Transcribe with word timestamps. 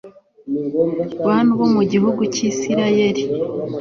bantu 1.27 1.51
bo 1.59 1.67
mu 1.75 1.81
gihugu 1.91 2.21
cy'isirayeli 2.33 3.23